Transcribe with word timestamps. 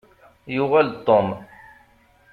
Yuɣal-d 0.55 0.95
Tom. 1.07 1.27